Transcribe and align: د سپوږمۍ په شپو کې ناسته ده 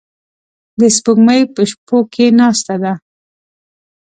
د 0.79 0.81
سپوږمۍ 0.95 1.41
په 1.53 1.61
شپو 1.69 1.97
کې 2.13 2.25
ناسته 2.39 2.75
ده 2.83 2.93